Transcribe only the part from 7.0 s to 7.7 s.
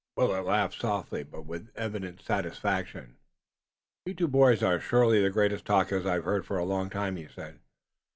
he said.